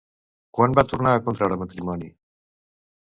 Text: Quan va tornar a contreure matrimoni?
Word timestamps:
Quan 0.59 0.73
va 0.79 0.85
tornar 0.93 1.13
a 1.17 1.21
contreure 1.27 1.59
matrimoni? 1.67 2.13